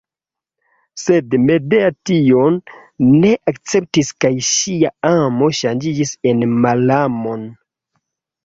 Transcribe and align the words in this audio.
Sed 1.01 1.35
Medea 1.41 1.91
tion 2.09 2.57
ne 3.17 3.33
akceptis 3.53 4.11
kaj 4.25 4.33
ŝia 4.49 4.93
amo 5.13 5.51
ŝanĝiĝis 5.61 6.15
en 6.33 6.45
malamon. 6.65 7.47